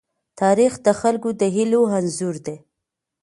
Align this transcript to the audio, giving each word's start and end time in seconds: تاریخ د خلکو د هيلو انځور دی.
تاریخ 0.41 0.73
د 0.85 0.87
خلکو 1.01 1.29
د 1.39 1.41
هيلو 1.55 1.81
انځور 1.97 2.35
دی. 2.45 2.57